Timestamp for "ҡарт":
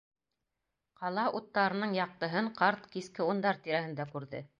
2.61-2.87